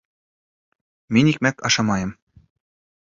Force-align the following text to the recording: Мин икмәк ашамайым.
Мин 1.17 1.29
икмәк 1.33 1.63
ашамайым. 1.71 2.17